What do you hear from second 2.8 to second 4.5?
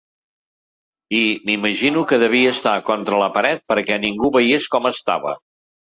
contra la paret perquè ningú